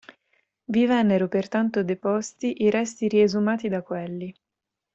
[0.65, 4.33] Vi vennero pertanto deposti i resti riesumati da quelli.